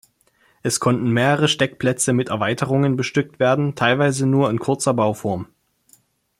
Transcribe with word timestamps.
Es 0.63 0.79
konnten 0.79 1.11
mehrere 1.11 1.47
Steckplätze 1.47 2.11
mit 2.11 2.29
Erweiterungen 2.29 2.95
bestückt 2.95 3.39
werden, 3.39 3.75
teilweise 3.75 4.25
nur 4.25 4.49
in 4.49 4.57
kurzer 4.57 4.95
Bauform. 4.95 5.45